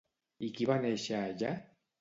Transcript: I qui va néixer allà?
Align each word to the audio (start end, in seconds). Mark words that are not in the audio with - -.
I 0.47 0.49
qui 0.55 0.67
va 0.71 0.79
néixer 0.87 1.15
allà? 1.23 1.55